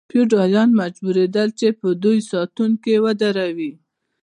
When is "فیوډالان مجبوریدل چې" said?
0.09-1.67